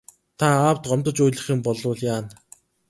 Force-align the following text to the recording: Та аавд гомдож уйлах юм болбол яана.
Та 0.39 0.47
аавд 0.59 0.83
гомдож 0.89 1.17
уйлах 1.23 1.47
юм 1.53 1.59
болбол 1.65 1.97
яана. 2.13 2.31